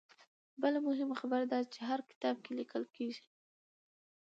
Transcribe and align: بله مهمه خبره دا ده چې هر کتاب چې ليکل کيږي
بله 0.61 0.77
مهمه 0.87 1.15
خبره 1.21 1.45
دا 1.47 1.59
ده 1.63 1.69
چې 1.73 1.79
هر 1.89 1.99
کتاب 2.09 2.35
چې 2.45 2.51
ليکل 2.59 2.83
کيږي 2.95 3.23